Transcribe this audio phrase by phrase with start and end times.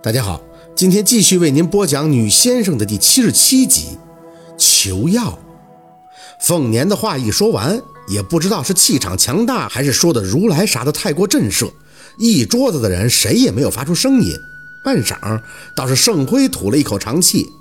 [0.00, 0.40] 大家好，
[0.76, 3.98] 今天继续为您播讲《女先生》的第七十七集。
[4.56, 5.36] 求药。
[6.38, 11.68] 凤年的话一说完，也不知道是气场强大，还是说的如来啥的太过震慑，
[12.16, 14.38] 一桌子的人谁也没有发出声音。
[14.84, 15.42] 半晌，
[15.74, 17.52] 倒是盛辉吐了一口长气：“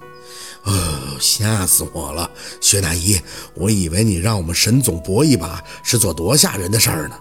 [0.64, 2.30] 哦，吓死我了，
[2.62, 3.20] 薛大姨，
[3.56, 7.16] 我以为你让我们沈总搏一把是做多吓人的事儿呢，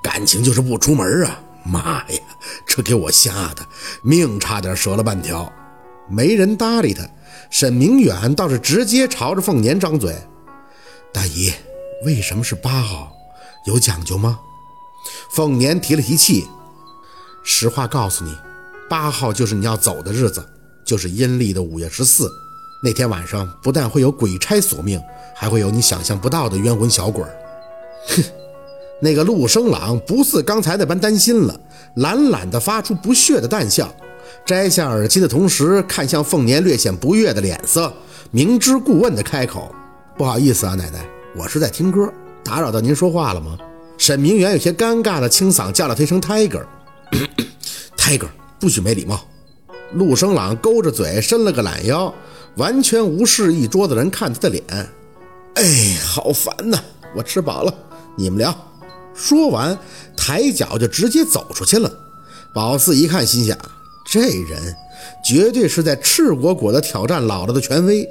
[0.00, 2.18] 感情就是不出门啊。”妈呀！
[2.66, 3.66] 这给我吓得
[4.02, 5.52] 命差点折了半条。
[6.08, 7.08] 没人搭理他，
[7.50, 10.16] 沈明远倒是直接朝着凤年张嘴
[11.14, 11.52] ：“大姨，
[12.04, 13.12] 为什么是八号？
[13.66, 14.40] 有讲究吗？”
[15.30, 16.48] 凤年提了提气
[17.44, 18.36] ：“实话告诉你，
[18.88, 20.44] 八号就是你要走的日子，
[20.84, 22.28] 就是阴历的五月十四。
[22.82, 25.00] 那天晚上不但会有鬼差索命，
[25.36, 27.22] 还会有你想象不到的冤魂小鬼。”
[28.08, 28.39] 哼。
[29.00, 31.60] 那个陆生朗不似刚才那般担心了，
[31.96, 33.92] 懒懒地发出不屑的淡笑，
[34.44, 37.92] 摘下耳机的同时看向凤年略显不悦的脸色，
[38.30, 39.74] 明知故问的开口
[40.16, 42.12] ：“不好意思啊，奶奶，我是在听歌，
[42.44, 43.56] 打扰到您说话了吗？”
[43.96, 49.20] 沈明远有些尴尬的清嗓叫了他一声 “Tiger”，“Tiger”，不许没礼貌。
[49.94, 52.12] 陆生朗勾着嘴伸了个懒腰，
[52.56, 54.62] 完全无视一桌子人看他的脸。
[55.54, 56.78] 哎，好烦呐！
[57.16, 57.74] 我吃饱了，
[58.16, 58.56] 你们聊。
[59.14, 59.78] 说完，
[60.16, 61.92] 抬脚就直接走出去了。
[62.52, 63.56] 宝四一看，心想：
[64.06, 64.74] 这人
[65.24, 68.08] 绝对是在赤果果的挑战姥姥的权威。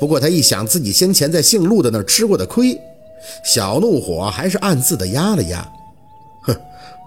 [0.00, 2.78] 不过他一想自己先前在姓陆的那儿吃过的亏，
[3.44, 5.66] 小怒火还是暗自的压了压。
[6.42, 6.56] 哼，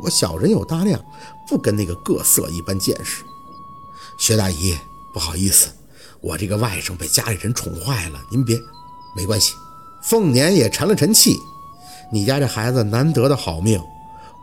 [0.03, 1.03] 我小人有大量，
[1.47, 3.23] 不跟那个各色一般见识。
[4.17, 4.78] 薛大姨，
[5.14, 5.69] 不好意思，
[6.22, 8.58] 我这个外甥被家里人宠坏了，您别，
[9.16, 9.53] 没关系。
[10.03, 11.38] 凤年也沉了沉气。
[12.11, 13.81] 你家这孩子难得的好命，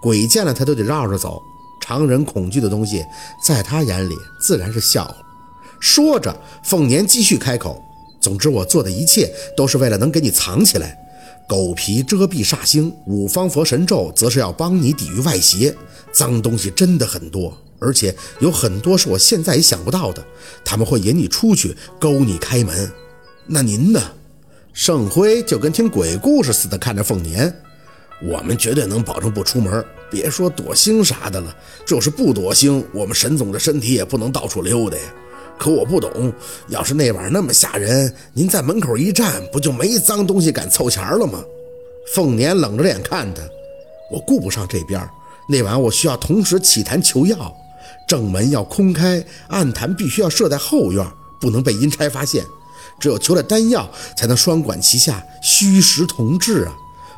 [0.01, 1.43] 鬼见了他都得绕着走。
[1.81, 3.05] 常人恐惧的东西，
[3.43, 5.15] 在他眼里自然是笑话。
[5.81, 7.83] 说着，凤年继续开口
[8.21, 10.99] ：“总之，我做的一切都是为了能给你藏起来。
[11.49, 15.75] 狗皮遮蔽煞星，五方佛神咒，则是要帮你抵御外邪。
[16.13, 20.23] 脏东西真的很多，而且有很多是我现在也想不到的。
[20.65, 22.91] 他们会引你出去，勾你开门。
[23.47, 24.03] 那您呢？”
[24.79, 27.53] 盛辉就跟听鬼故事似的看着凤年，
[28.23, 31.53] 我们绝对能保证不出门，别说躲星啥的了，
[31.85, 35.03] 就是不躲星，我们沈总的身体也不能到处溜达呀。
[35.59, 36.33] 可我不懂，
[36.69, 41.43] 要是那晚那么吓人，您在门口一站，不就没脏东西敢凑钱了吗？
[42.15, 43.43] 凤年冷着脸看他，
[44.13, 45.05] 我顾不上这边，
[45.49, 47.53] 那晚我需要同时起坛求药，
[48.07, 51.05] 正门要空开，暗坛必须要设在后院，
[51.41, 52.45] 不能被阴差发现。
[52.99, 56.73] 只有求了丹药，才能双管齐下，虚实同治啊！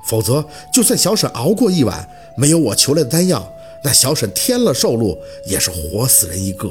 [0.07, 3.51] 否则，就算小沈熬过一晚，没有我求来的丹药，
[3.85, 6.69] 那小沈添了寿禄，也是活死人一个。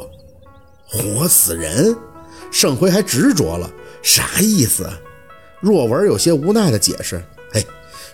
[0.87, 1.95] 活死人？
[2.51, 3.69] 盛辉还执着了，
[4.01, 4.89] 啥意思？
[5.61, 7.65] 若文有些无奈的解释：“嘿，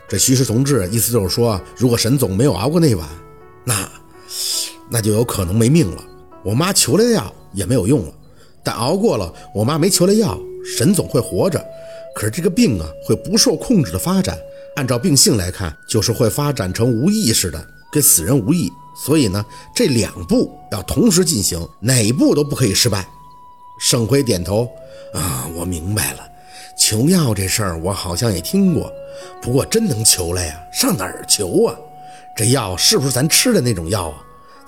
[0.09, 3.07] 这虚实同治，意思就是说，如果沈总没有熬过那晚，
[3.63, 3.89] 那
[4.89, 6.03] 那就有可能没命了。
[6.44, 8.13] 我妈求来的药也没有用了，
[8.65, 11.63] 但熬过了，我妈没求来药。”沈总会活着，
[12.15, 14.35] 可是这个病啊会不受控制的发展。
[14.75, 18.67] 按照病性来看，就是会发展成无意识的，跟死人无异。
[19.05, 23.07] 所以呢，这两步要同时进行，哪一步都不可以失败。
[23.79, 24.67] 盛辉点头，
[25.13, 26.19] 啊，我明白了。
[26.75, 28.91] 求药这事儿我好像也听过，
[29.39, 30.59] 不过真能求来呀？
[30.73, 31.75] 上哪儿求啊？
[32.35, 34.24] 这药是不是咱吃的那种药啊？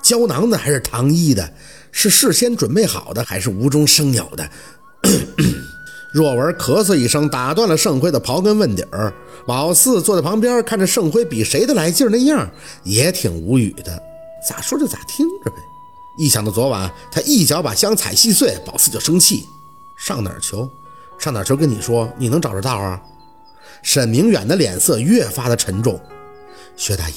[0.08, 1.52] 胶囊的还是糖衣的？
[1.92, 4.50] 是事先准备好的还是无中生有的？
[6.14, 9.12] 若文咳嗽一声，打断了盛辉的刨根问底儿。
[9.46, 12.48] 宝四坐在旁边，看着盛辉比谁都来劲儿那样，
[12.84, 14.02] 也挺无语的。
[14.48, 15.56] 咋说就咋听着呗。
[16.16, 19.46] 一想到昨晚他一脚把香踩稀碎，宝四就生气。
[19.98, 20.66] 上哪儿求？
[21.18, 21.54] 上哪儿求？
[21.54, 22.98] 跟你说，你能找着道啊？
[23.82, 26.00] 沈明远的脸色越发的沉重。
[26.76, 27.14] 薛大姨，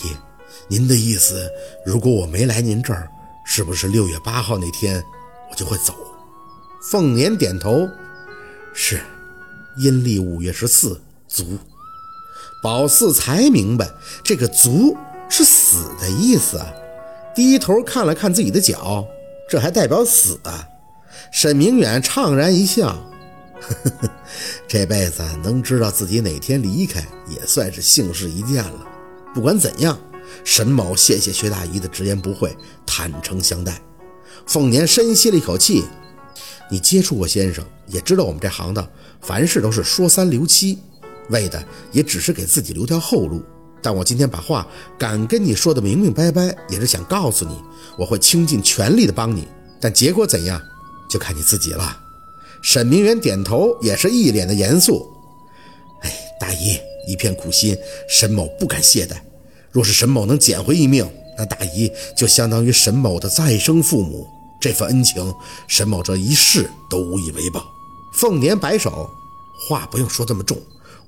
[0.67, 1.49] 您的意思，
[1.85, 3.09] 如果我没来您这儿，
[3.45, 5.03] 是不是六月八号那天
[5.49, 5.93] 我就会走？
[6.89, 7.87] 凤年点头。
[8.73, 9.01] 是，
[9.77, 11.57] 阴历五月十四足，
[12.63, 13.89] 宝四才明白
[14.23, 14.95] 这个足
[15.29, 16.73] 是死的意思啊！
[17.35, 19.05] 低头看了看自己的脚，
[19.49, 20.65] 这还代表死啊！
[21.31, 22.87] 沈明远怅然一笑，
[23.59, 24.09] 呵呵呵，
[24.67, 28.87] 这辈子能知道自己哪天离开，也算是幸事一件了。
[29.33, 29.99] 不管怎样，
[30.43, 33.81] 沈某谢谢薛大姨的直言不讳，坦诚相待。
[34.45, 35.83] 凤年深吸了一口气。
[36.69, 38.87] 你接触过先生，也知道我们这行当
[39.19, 40.79] 凡事都是说三留七，
[41.29, 43.43] 为的也只是给自己留条后路。
[43.81, 44.65] 但我今天把话
[44.97, 47.61] 敢跟你说的明明白白，也是想告诉你，
[47.97, 49.45] 我会倾尽全力的帮你。
[49.81, 50.61] 但结果怎样，
[51.09, 51.97] 就看你自己了。
[52.61, 55.11] 沈明远点头，也是一脸的严肃。
[56.03, 57.75] 哎，大姨一片苦心，
[58.07, 59.15] 沈某不敢懈怠。
[59.71, 64.27] 若是沈某能捡回一命，那大姨就相当于沈某的再生父母，
[64.59, 65.33] 这份恩情，
[65.67, 67.65] 沈某这一世都无以为报。
[68.13, 69.09] 凤年摆手，
[69.67, 70.57] 话不用说这么重，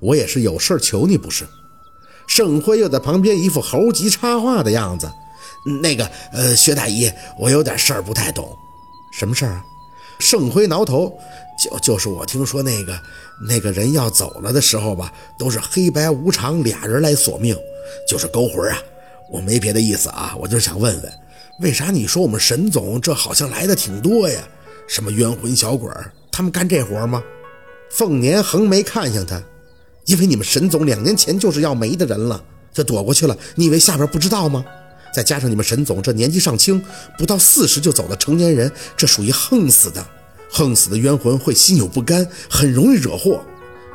[0.00, 1.46] 我也是有事求你，不是？
[2.26, 5.12] 盛辉又在旁边一副猴急插话的样子。
[5.82, 8.56] 那个，呃，薛大姨，我有点事儿不太懂。
[9.12, 9.64] 什么事儿啊？
[10.18, 11.12] 盛辉挠头，
[11.62, 12.98] 就就是我听说那个
[13.46, 17.56] 那个人要走了的时候吧，都是黑白无常俩人来索命，
[18.06, 18.78] 就是勾魂啊。
[19.30, 21.12] 我没别的意思啊，我就是想问问，
[21.60, 24.40] 为啥你说我们沈总这好像来的挺多呀？
[24.86, 25.90] 什么冤魂小鬼，
[26.30, 27.22] 他们干这活吗？
[27.90, 29.42] 凤年横眉看向他，
[30.04, 32.42] 因为你们沈总两年前就是要没的人了，
[32.72, 33.36] 就躲过去了。
[33.54, 34.64] 你以为下边不知道吗？
[35.14, 36.84] 再加上你们沈总这年纪尚轻，
[37.16, 40.04] 不到四十就走的成年人，这属于横死的。
[40.50, 43.42] 横死的冤魂会心有不甘，很容易惹祸。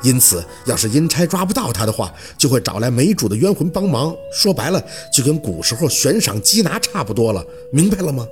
[0.02, 4.16] 因此，要是阴差抓不到他的话，就会找来没主的冤魂帮忙。
[4.34, 4.82] 说白了，
[5.14, 7.44] 就跟古时候悬赏缉拿差不多了。
[7.74, 8.26] 明白了吗？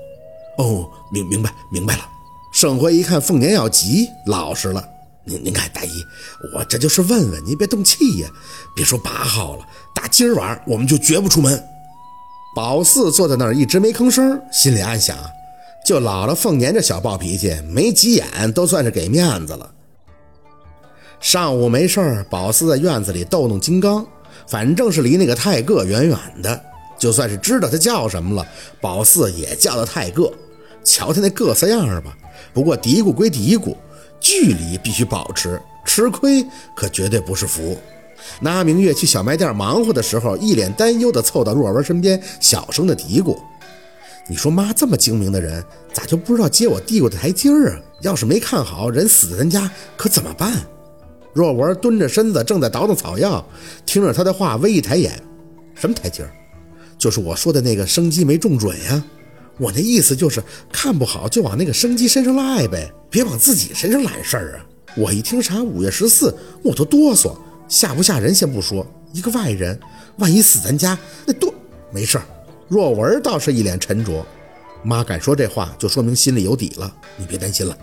[0.58, 2.02] 哦，明明白明白了。
[2.54, 4.84] 盛辉一看凤年要急，老实了。
[5.26, 5.90] 您您看，大姨，
[6.54, 8.30] 我这就是问问，您别动气呀。
[8.74, 11.62] 别说八号了，打今儿晚我们就绝不出门。
[12.56, 15.18] 宝四坐在那儿一直没吭声，心里暗想：
[15.86, 19.70] 就姥姥凤年这小暴脾气，没急眼都算是给面子了。
[21.20, 24.06] 上午没事儿，宝四在院子里逗弄金刚，
[24.48, 26.64] 反正是离那个泰个远远的。
[26.98, 28.48] 就算是知道他叫什么了，
[28.80, 30.32] 宝四也叫他泰个。
[30.84, 32.16] 瞧他那各色样儿吧，
[32.54, 33.76] 不过嘀咕归嘀咕，
[34.20, 37.78] 距离必须保持，吃亏可绝对不是福。
[38.40, 43.38] 那明月去小卖店忙活的时候，一脸担忧地凑到若文身边，小声地嘀咕
[44.30, 47.80] ：“你说妈这么精明的人，咋就不知道接我递过的台阶儿啊？
[48.02, 50.54] 要是没看好人死在咱家，可怎么办？”
[51.34, 53.46] 若文蹲着身子，正在倒腾草药，
[53.86, 55.22] 听着他的话，微一抬眼
[55.76, 56.32] ：“什么台阶儿？
[56.98, 59.04] 就是我说的那个生机没中准呀。
[59.60, 64.66] 我那意思就是看不好就往那个生机身上赖呗，别往自己身上揽事儿啊。”
[64.98, 67.36] 我一听啥五月十四，我都哆嗦。
[67.68, 69.78] 吓不吓人先不说，一个外人，
[70.20, 71.54] 万一死咱家那多
[71.92, 72.24] 没事儿。
[72.68, 74.26] 若文倒是一脸沉着，
[74.84, 76.92] 妈敢说这话，就说明心里有底了。
[77.18, 77.78] 你别担心了。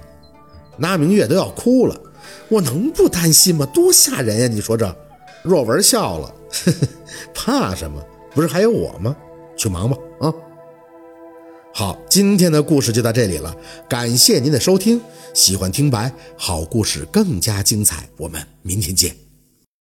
[0.76, 2.00] 那明月都要哭了，
[2.49, 3.67] 我能不担心吗？
[3.67, 4.47] 多吓人呀！
[4.47, 4.97] 你说这。
[5.43, 6.88] 若文笑了，呵呵，
[7.35, 8.03] 怕什么？
[8.35, 9.15] 不是还有我吗？
[9.56, 10.32] 去忙吧，啊。
[11.73, 13.55] 好，今天的故事就到这里了，
[13.88, 15.00] 感谢您的收听。
[15.35, 19.24] 喜欢听白好故事更加精彩，我们明天见。